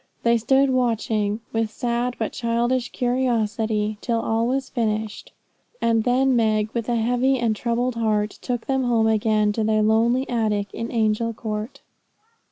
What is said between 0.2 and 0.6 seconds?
They